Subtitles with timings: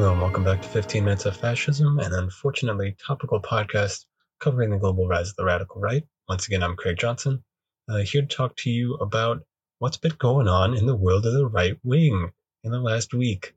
[0.00, 4.06] Hello, and welcome back to 15 Minutes of Fascism, an unfortunately topical podcast
[4.38, 6.04] covering the global rise of the radical right.
[6.26, 7.44] Once again, I'm Craig Johnson,
[7.86, 9.42] uh, here to talk to you about
[9.78, 12.30] what's been going on in the world of the right wing
[12.64, 13.54] in the last week.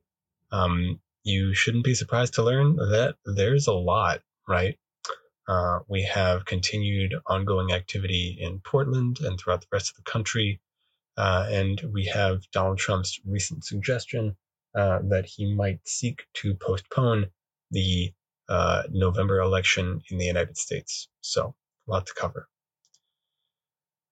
[0.52, 4.78] Um, you shouldn't be surprised to learn that there's a lot, right?
[5.48, 10.60] Uh, we have continued ongoing activity in Portland and throughout the rest of the country.
[11.16, 14.36] Uh, and we have Donald Trump's recent suggestion
[14.76, 17.28] uh, that he might seek to postpone
[17.72, 18.12] the
[18.50, 21.08] uh, November election in the United States.
[21.22, 21.56] So,
[21.88, 22.48] a lot to cover.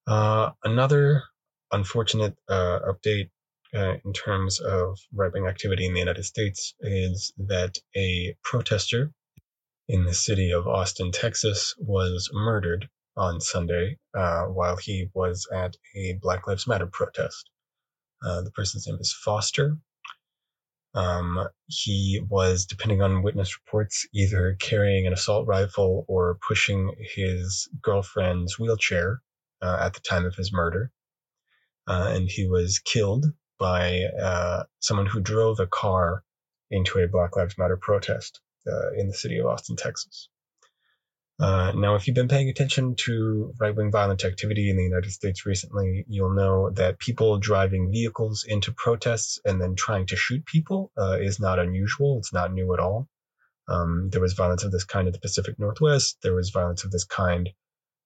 [0.06, 1.22] Uh, another
[1.70, 3.30] unfortunate uh, update
[3.74, 9.10] uh, in terms of right wing activity in the United States is that a protester
[9.88, 16.18] in the city of Austin, Texas, was murdered on Sunday while he was at a
[16.20, 17.50] Black Lives Matter protest.
[18.24, 19.76] Uh, the person's name is Foster.
[20.94, 27.68] Um, he was, depending on witness reports, either carrying an assault rifle or pushing his
[27.80, 29.22] girlfriend's wheelchair
[29.62, 30.90] uh, at the time of his murder.
[31.86, 33.26] Uh, and he was killed
[33.58, 36.24] by uh, someone who drove a car
[36.70, 40.28] into a Black Lives Matter protest uh, in the city of Austin, Texas.
[41.42, 45.10] Uh, now, if you've been paying attention to right wing violent activity in the United
[45.10, 50.46] States recently, you'll know that people driving vehicles into protests and then trying to shoot
[50.46, 52.18] people uh, is not unusual.
[52.18, 53.08] It's not new at all.
[53.66, 56.18] Um, there was violence of this kind in the Pacific Northwest.
[56.22, 57.50] There was violence of this kind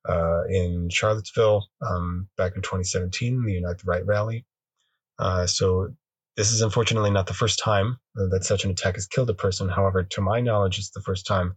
[0.09, 4.47] uh, in Charlottesville um, back in 2017, the Unite the Right rally.
[5.19, 5.95] Uh, so
[6.39, 9.69] this is unfortunately not the first time that such an attack has killed a person.
[9.69, 11.57] However, to my knowledge, it's the first time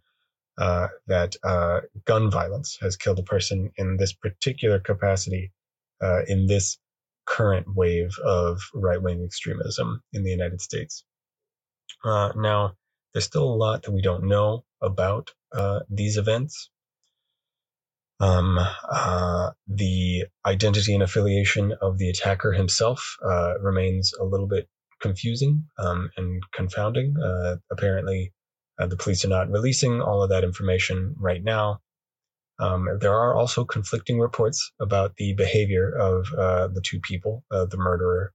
[0.59, 5.53] uh, that uh, gun violence has killed a person in this particular capacity
[6.01, 6.77] uh, in this
[7.25, 11.05] current wave of right wing extremism in the United States.
[12.03, 12.73] Uh, now,
[13.13, 16.69] there's still a lot that we don't know about uh, these events.
[18.19, 23.15] Um, uh, the identity and affiliation of the attacker himself
[23.61, 24.67] remains a little bit
[24.99, 27.15] confusing um, and confounding.
[27.71, 28.33] Apparently,
[28.79, 31.79] uh, the police are not releasing all of that information right now.
[32.59, 37.65] Um, there are also conflicting reports about the behavior of uh, the two people, uh,
[37.65, 38.33] the murderer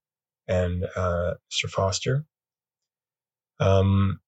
[0.48, 0.84] and
[1.50, 2.24] Sir Foster.
[3.60, 4.20] Um,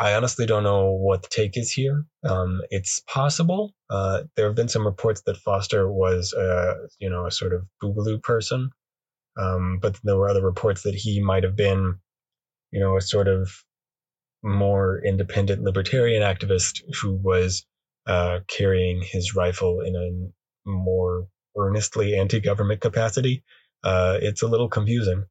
[0.00, 2.06] I honestly don't know what the take is here.
[2.24, 3.74] Um, it's possible.
[3.90, 7.66] Uh, there have been some reports that Foster was, a, you know, a sort of
[7.82, 8.70] boogaloo person,
[9.36, 11.98] um, but there were other reports that he might have been,
[12.70, 13.50] you know, a sort of
[14.42, 17.64] more independent libertarian activist who was
[18.06, 21.26] uh, carrying his rifle in a more
[21.58, 23.42] earnestly anti-government capacity.
[23.82, 25.24] Uh, it's a little confusing.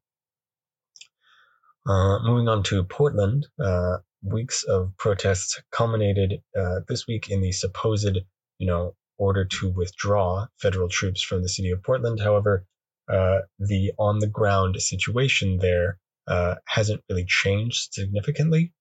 [1.86, 7.52] Uh, moving on to Portland, uh, weeks of protests culminated uh, this week in the
[7.52, 8.18] supposed,
[8.58, 12.20] you know, order to withdraw federal troops from the city of Portland.
[12.20, 12.64] However,
[13.08, 18.72] uh, the on the ground situation there uh, hasn't really changed significantly.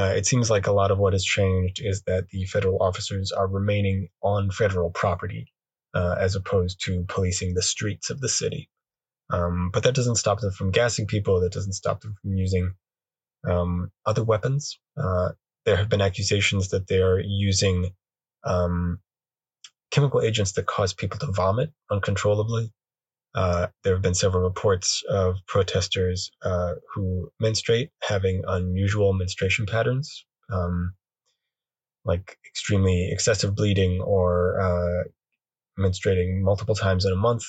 [0.00, 3.32] Uh, it seems like a lot of what has changed is that the federal officers
[3.32, 5.52] are remaining on federal property
[5.92, 8.70] uh, as opposed to policing the streets of the city.
[9.30, 11.40] Um, but that doesn't stop them from gassing people.
[11.40, 12.72] That doesn't stop them from using
[13.46, 14.78] um, other weapons.
[14.96, 15.32] Uh,
[15.66, 17.90] there have been accusations that they are using
[18.42, 19.00] um,
[19.90, 22.72] chemical agents that cause people to vomit uncontrollably.
[23.34, 30.24] Uh, there have been several reports of protesters uh, who menstruate having unusual menstruation patterns,
[30.52, 30.94] um,
[32.04, 35.04] like extremely excessive bleeding or uh,
[35.80, 37.44] menstruating multiple times in a month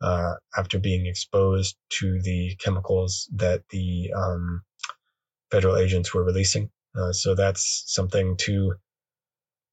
[0.00, 4.62] uh, after being exposed to the chemicals that the um,
[5.50, 6.70] federal agents were releasing.
[6.96, 8.74] Uh, so that's something to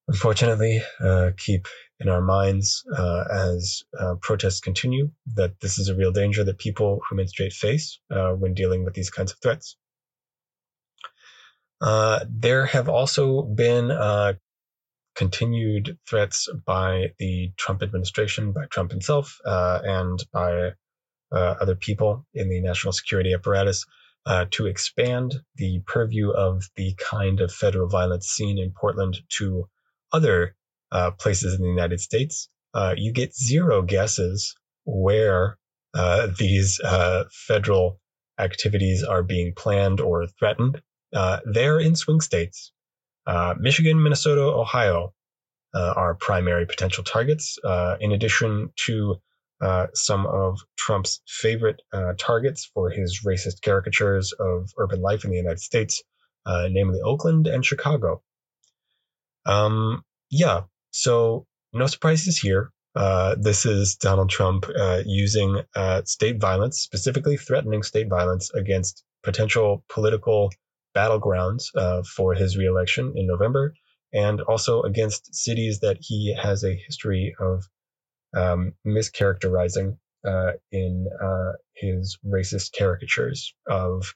[0.07, 1.67] unfortunately uh, keep
[2.01, 6.57] in our minds uh, as uh, protests continue that this is a real danger that
[6.57, 9.77] people who menstruate face uh, when dealing with these kinds of threats.
[11.79, 13.91] Uh, there have also been
[15.15, 20.71] continued threats by the Trump administration, by Trump himself, and by
[21.31, 23.85] other people in the national security apparatus
[24.25, 29.67] uh, to expand the purview of the kind of federal violence seen in Portland to
[30.11, 30.55] other
[30.91, 34.55] uh, places in the United States, uh, you get zero guesses
[34.85, 35.57] where
[35.93, 37.99] uh, these uh, federal
[38.39, 40.81] activities are being planned or threatened.
[41.13, 42.71] Uh, they're in swing states.
[43.59, 45.13] Michigan, Minnesota, Ohio
[45.73, 47.57] are primary potential targets,
[47.99, 49.15] in addition to
[49.61, 55.29] uh, some of Trump's favorite uh, targets for his racist caricatures of urban life in
[55.29, 56.01] the United States,
[56.47, 58.23] uh, namely Oakland and Chicago.
[59.45, 60.61] Um, yeah,
[60.91, 62.71] so no surprises here.
[62.95, 69.03] Uh, this is Donald Trump uh, using uh, state violence, specifically threatening state violence against
[69.23, 70.51] potential political
[70.95, 73.73] battlegrounds uh, for his reelection in November,
[74.13, 77.63] and also against cities that he has a history of
[78.35, 79.97] um, mischaracterizing
[80.27, 84.13] uh, in uh, his racist caricatures of,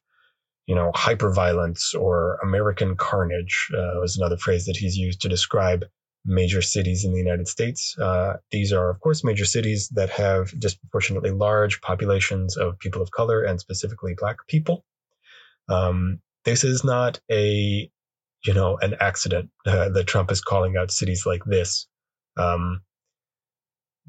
[0.68, 5.86] you know, hyperviolence or American carnage was another phrase that he's used to describe
[6.26, 7.96] major cities in the United States.
[7.98, 13.12] Uh, these are, of course, major cities that have disproportionately large populations of people of
[13.12, 14.84] color and specifically Black people.
[15.70, 17.90] Um, this is not a,
[18.46, 21.88] you know, an accident uh, that Trump is calling out cities like this.
[22.38, 22.82] Um,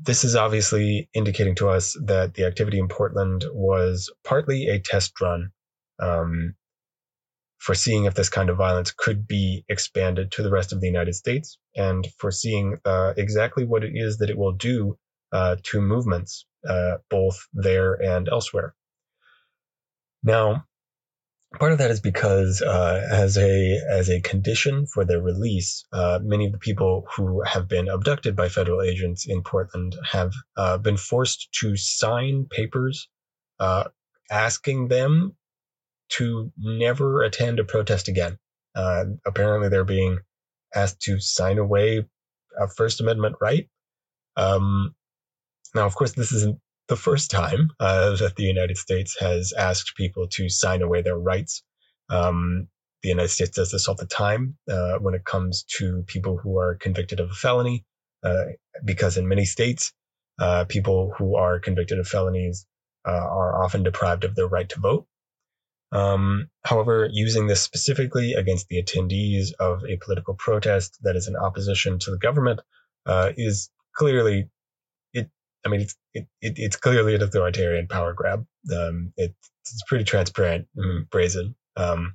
[0.01, 5.21] this is obviously indicating to us that the activity in Portland was partly a test
[5.21, 5.51] run
[5.99, 6.55] um,
[7.59, 10.87] for seeing if this kind of violence could be expanded to the rest of the
[10.87, 14.99] United States and for seeing uh, exactly what it is that it will do
[15.33, 18.75] uh, to movements uh, both there and elsewhere.
[20.23, 20.65] Now,
[21.59, 26.19] part of that is because uh, as a as a condition for their release, uh,
[26.23, 30.79] many of the people who have been abducted by federal agents in Portland have uh,
[30.79, 33.09] been forced to sign papers
[34.31, 35.37] asking them
[36.09, 38.39] to never attend a protest again.
[38.75, 40.19] Uh, apparently, they're being
[40.75, 42.05] asked to sign away
[42.59, 43.69] a First Amendment right.
[44.37, 44.95] Um,
[45.75, 46.59] now, of course, this isn't
[46.89, 51.19] the first time uh, that the United States has asked people to sign away their
[51.19, 51.63] rights.
[52.09, 52.69] Um,
[53.03, 56.59] the United States does this all the time uh, when it comes to people who
[56.59, 57.85] are convicted of a felony,
[58.25, 58.45] uh,
[58.85, 59.93] because in many states,
[60.39, 62.67] uh, people who are convicted of felonies
[63.07, 65.07] uh, are often deprived of their right to vote.
[65.93, 71.37] Um, however, using this specifically against the attendees of a political protest that is in
[71.37, 72.61] opposition to the government
[73.07, 74.51] uh, is clearly
[75.13, 75.31] it.
[75.65, 78.47] I mean, it's it, it, it's clearly an authoritarian power grab.
[78.75, 81.55] Um, it, it's pretty transparent, and brazen.
[81.77, 82.15] Um,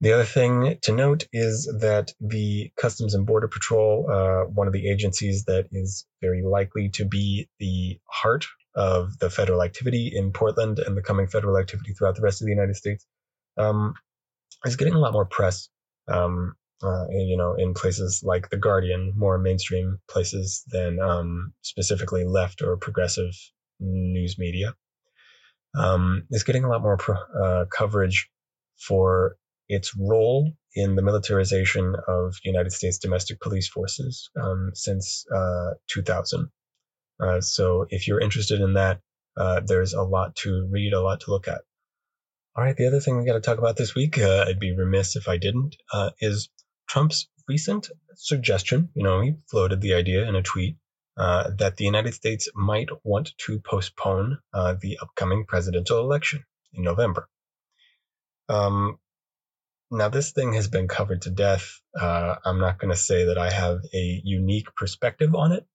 [0.00, 4.74] the other thing to note is that the Customs and Border Patrol, uh, one of
[4.74, 10.32] the agencies that is very likely to be the heart of the federal activity in
[10.32, 13.06] Portland and the coming federal activity throughout the rest of the United States,
[13.56, 13.94] um,
[14.64, 15.68] is getting a lot more press.
[16.08, 22.24] Um, uh, you know, in places like The Guardian, more mainstream places than um, specifically
[22.24, 23.32] left or progressive
[23.80, 24.74] news media,
[25.74, 26.98] um, is getting a lot more
[27.42, 28.28] uh, coverage
[28.78, 29.36] for
[29.68, 36.50] its role in the militarization of United States domestic police forces um, since uh, 2000.
[37.18, 39.00] Uh, so if you're interested in that,
[39.36, 41.62] uh, there's a lot to read, a lot to look at.
[42.54, 44.74] All right, the other thing we got to talk about this week, uh, I'd be
[44.74, 46.48] remiss if I didn't, uh, is
[46.88, 50.76] Trump's recent suggestion, you know, he floated the idea in a tweet
[51.16, 57.28] uh, that the United States might want to postpone the upcoming presidential election in November.
[58.48, 58.98] Um,
[59.90, 61.80] now, this thing has been covered to death.
[62.00, 65.66] I'm not going to say that I have a unique perspective on it,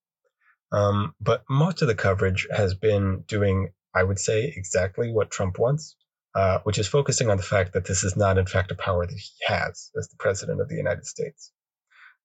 [0.71, 5.59] um, but most of the coverage has been doing, I would say, exactly what Trump
[5.59, 5.95] wants,
[6.33, 9.05] uh, which is focusing on the fact that this is not, in fact, a power
[9.05, 11.51] that he has as the president of the United States.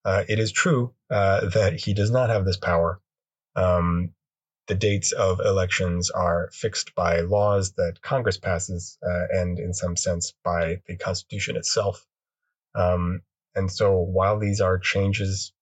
[0.04, 3.00] Uh, it is true uh, that he does not have this power.
[3.56, 4.12] Um,
[4.68, 9.96] the dates of elections are fixed by laws that Congress passes, uh, and in some
[9.96, 12.04] sense by the Constitution itself.
[12.74, 13.22] Um,
[13.54, 15.52] and so, while these are changes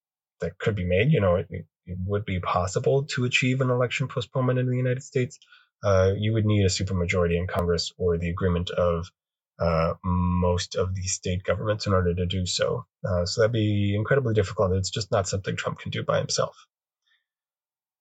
[0.41, 1.49] that could be made, you know, it,
[1.87, 5.39] it would be possible to achieve an election postponement in the United States
[5.85, 9.11] uh, you would need a supermajority in Congress or the agreement of
[9.59, 12.87] uh, most of the state governments in order to do so.
[13.07, 14.73] Uh, so that'd be incredibly difficult.
[14.73, 16.57] It's just not something Trump can do by himself.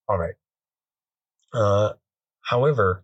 [0.08, 0.36] All right.
[1.54, 1.94] Uh,
[2.42, 3.04] however,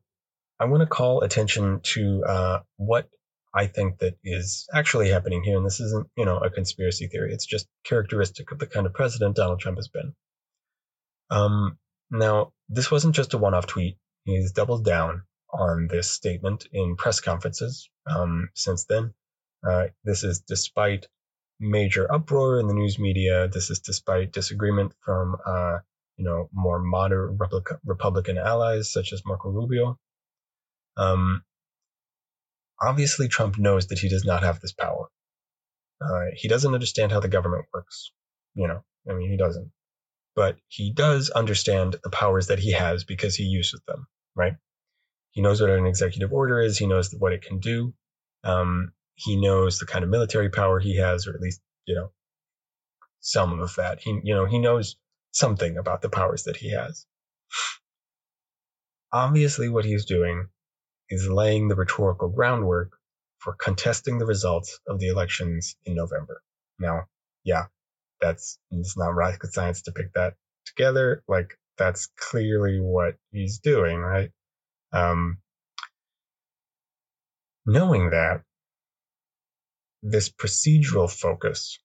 [0.59, 3.09] I want to call attention to uh, what
[3.53, 5.57] I think that is actually happening here.
[5.57, 7.33] And this isn't, you know, a conspiracy theory.
[7.33, 10.13] It's just characteristic of the kind of president Donald Trump has been.
[11.29, 11.77] Um,
[12.11, 13.97] now, this wasn't just a one-off tweet.
[14.23, 19.13] He's doubled down on this statement in press conferences um, since then.
[19.67, 21.07] Uh, this is despite
[21.59, 23.47] major uproar in the news media.
[23.47, 25.79] This is despite disagreement from, uh,
[26.17, 27.37] you know, more moderate
[27.85, 29.97] Republican allies such as Marco Rubio.
[30.97, 31.43] Um,
[32.81, 35.09] obviously, Trump knows that he does not have this power.
[36.01, 38.11] Uh, he doesn't understand how the government works.
[38.55, 39.71] You know, I mean, he doesn't
[40.39, 44.53] but he does understand the powers that he has because he uses them, right?
[45.31, 46.77] He knows what an executive order is.
[46.77, 47.93] He knows what it can do.
[48.45, 52.11] Um, he knows the kind of military power he has, or at least, you know,
[53.19, 53.99] some of that.
[53.99, 54.95] He, you know, he knows
[55.31, 57.05] something about the powers that he has.
[59.11, 60.47] Obviously, what he's doing
[61.09, 62.93] is laying the rhetorical groundwork
[63.39, 66.41] for contesting the results of the elections in November.
[66.79, 67.07] Now,
[67.43, 67.65] yeah,
[68.21, 70.35] that's it's not rocket science to pick that
[70.65, 71.23] together.
[71.27, 74.31] Like that's clearly what he's doing, right?
[74.91, 75.37] Um,
[77.65, 78.41] knowing that
[80.01, 81.79] this procedural focus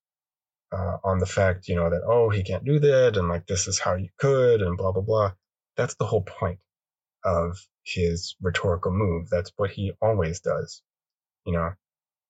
[0.72, 3.68] uh, on the fact, you know, that oh he can't do that, and like this
[3.68, 5.32] is how you could, and blah blah blah.
[5.76, 6.58] That's the whole point
[7.24, 9.28] of his rhetorical move.
[9.30, 10.82] That's what he always does.
[11.44, 11.70] You know,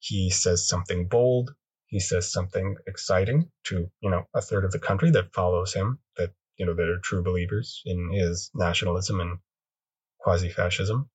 [0.01, 1.55] he says something bold,
[1.95, 6.01] he says something exciting to, you know, a third of the country that follows him,
[6.17, 9.39] that, you know, that are true believers in his nationalism and
[10.19, 11.09] quasi fascism.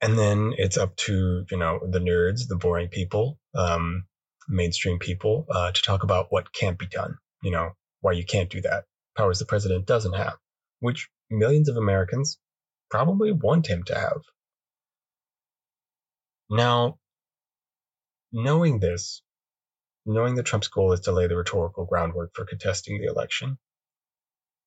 [0.00, 4.06] And then it's up to, you know, the nerds, the boring people, um,
[4.48, 7.70] mainstream people, uh, to talk about what can't be done, you know,
[8.00, 10.34] why you can't do that, powers the president doesn't have,
[10.80, 12.40] which millions of Americans
[12.90, 14.22] probably want him to have.
[16.50, 16.98] Now,
[18.32, 19.22] knowing this,
[20.06, 23.58] knowing that Trump's goal is to lay the rhetorical groundwork for contesting the election,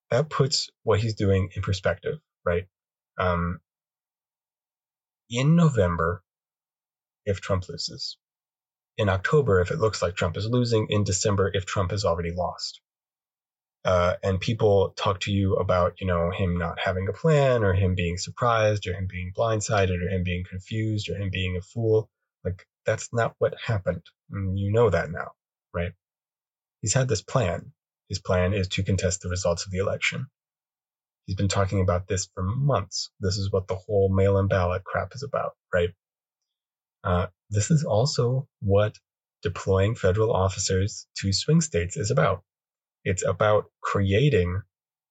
[0.09, 2.67] that puts what he's doing in perspective, right?
[3.17, 3.59] Um,
[5.29, 6.23] in November,
[7.25, 8.17] if Trump loses,
[8.97, 12.31] in October, if it looks like Trump is losing, in December, if Trump has already
[12.31, 12.81] lost.
[13.83, 17.73] Uh, and people talk to you about you know him not having a plan or
[17.73, 21.61] him being surprised or him being blindsided or him being confused or him being a
[21.61, 22.07] fool.
[22.45, 24.03] Like that's not what happened.
[24.31, 25.31] And you know that now
[25.73, 25.91] right?
[26.81, 27.71] He's had this plan.
[28.09, 30.27] His plan is to contest the results of the election.
[31.25, 33.11] He's been talking about this for months.
[33.19, 35.91] This is what the whole mail-in ballot crap is about right?
[37.03, 38.97] Uh, this is also what
[39.41, 42.43] deploying federal officers to swing states is about.
[43.03, 44.61] It's about creating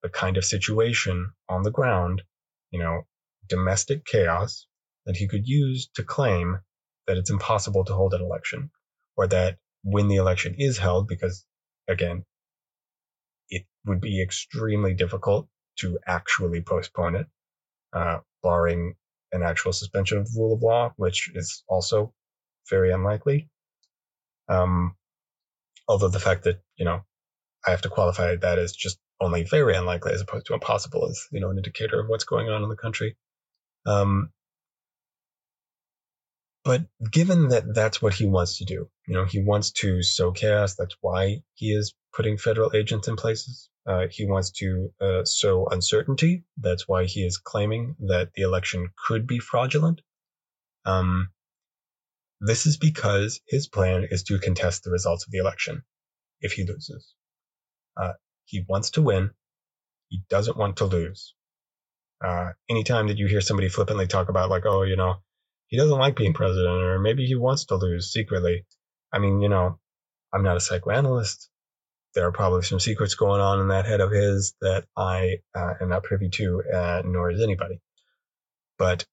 [0.02, 2.22] the kind of situation on the ground,
[2.70, 3.02] you know,
[3.48, 4.66] domestic chaos
[5.06, 6.60] that he could use to claim
[7.10, 8.70] that it's impossible to hold an election
[9.16, 11.44] or that when the election is held, because
[11.88, 12.24] again,
[13.48, 15.48] it would be extremely difficult
[15.80, 17.26] to actually postpone it,
[17.92, 18.94] uh, barring
[19.32, 22.14] an actual suspension of the rule of law, which is also
[22.68, 23.48] very unlikely.
[24.48, 24.94] Um,
[25.88, 27.00] although the fact that, you know,
[27.66, 31.26] I have to qualify that as just only very unlikely as opposed to impossible as,
[31.32, 33.16] you know, an indicator of what's going on in the country.
[33.84, 34.30] Um,
[36.64, 40.30] but given that that's what he wants to do, you know, he wants to sow
[40.32, 40.74] chaos.
[40.74, 43.70] That's why he is putting federal agents in places.
[43.86, 46.44] Uh, he wants to uh, sow uncertainty.
[46.58, 50.02] That's why he is claiming that the election could be fraudulent.
[50.84, 51.30] Um,
[52.40, 55.82] this is because his plan is to contest the results of the election
[56.40, 57.14] if he loses.
[57.96, 58.12] Uh,
[58.44, 59.30] he wants to win.
[60.08, 61.34] He doesn't want to lose.
[62.22, 65.16] Uh, anytime that you hear somebody flippantly talk about like, oh, you know,
[65.70, 68.66] he doesn't like being president, or maybe he wants to lose secretly.
[69.12, 69.78] I mean, you know,
[70.32, 71.48] I'm not a psychoanalyst.
[72.14, 75.74] There are probably some secrets going on in that head of his that I uh,
[75.80, 77.80] am not privy to, uh, nor is anybody.
[78.78, 79.06] But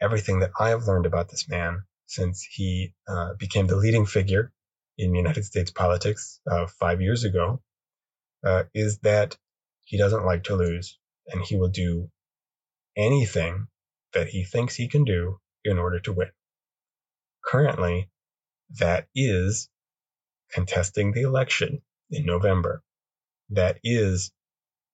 [0.00, 4.52] everything that I have learned about this man since he uh, became the leading figure
[4.98, 7.62] in United States politics uh, five years ago
[8.44, 9.36] uh, is that
[9.84, 12.10] he doesn't like to lose and he will do
[12.96, 13.68] anything
[14.12, 16.30] that he thinks he can do in order to win.
[17.44, 18.08] Currently,
[18.78, 19.68] that is
[20.52, 22.82] contesting the election in November.
[23.50, 24.32] That is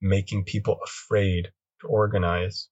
[0.00, 2.68] making people afraid to organize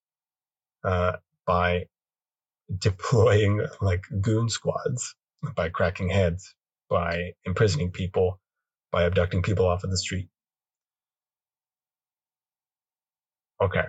[0.85, 1.87] uh, by
[2.79, 5.15] deploying like goon squads,
[5.55, 6.55] by cracking heads,
[6.89, 8.41] by imprisoning people,
[8.91, 10.29] by abducting people off of the street.
[13.61, 13.85] Okay.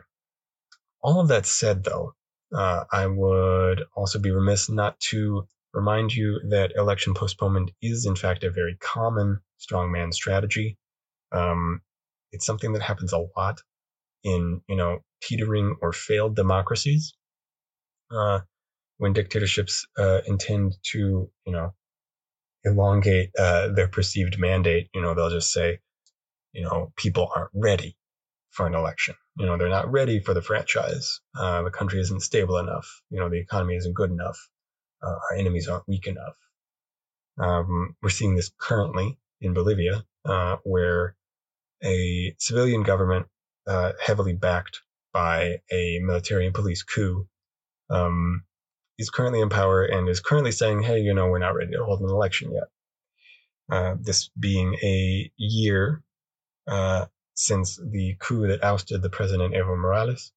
[1.01, 2.13] All of that said, though,
[2.53, 8.15] uh, I would also be remiss not to remind you that election postponement is, in
[8.15, 10.77] fact, a very common strongman strategy.
[11.31, 11.81] Um,
[12.31, 13.61] it's something that happens a lot
[14.23, 17.13] in, you know, teetering or failed democracies.
[18.09, 18.39] Uh,
[18.97, 21.73] when dictatorships uh, intend to, you know,
[22.63, 25.79] elongate uh, their perceived mandate, you know, they'll just say,
[26.53, 27.95] you know, people aren't ready
[28.57, 29.15] for an election.
[29.37, 31.21] You know, they're not ready for the franchise.
[31.37, 33.03] Uh, the country isn't stable enough.
[33.11, 34.49] You know, the economy isn't good enough.
[35.01, 36.35] Uh, our enemies aren't weak enough.
[37.39, 41.15] Um, we're seeing this currently in Bolivia, uh, where
[41.83, 43.27] a civilian government,
[43.67, 44.81] uh, heavily backed
[45.13, 47.27] by a military and police coup,
[47.91, 48.43] um,
[48.97, 51.83] is currently in power and is currently saying, hey, you know, we're not ready to
[51.83, 52.69] hold an election yet.
[53.69, 56.01] Uh, this being a year
[56.67, 57.05] uh,
[57.37, 60.31] since the coup that ousted the president Evo Morales.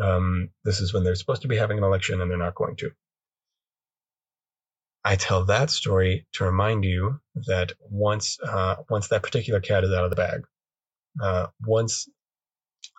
[0.00, 2.76] Um, this is when they're supposed to be having an election and they're not going
[2.76, 2.90] to.
[5.04, 9.92] I tell that story to remind you that once uh, once that particular cat is
[9.92, 10.40] out of the bag,
[11.22, 12.08] uh, once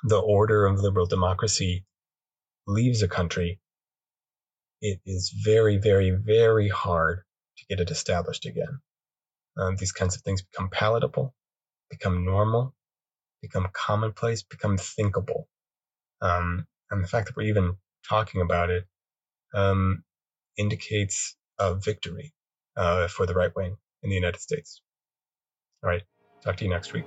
[0.04, 1.86] the order of liberal democracy
[2.68, 3.60] leaves a country,
[4.82, 7.24] it is very, very, very hard
[7.58, 8.80] to get it established again.
[9.58, 11.34] Um, these kinds of things become palatable,
[11.90, 12.76] become normal,
[13.44, 15.48] become commonplace, become thinkable.
[16.22, 17.76] Um, and the fact that we're even
[18.08, 18.86] talking about it
[19.54, 20.04] um,
[20.58, 22.34] indicates a victory
[22.78, 24.82] uh, for the right wing in the United States.
[25.84, 26.04] All right,
[26.44, 27.06] talk to you next week.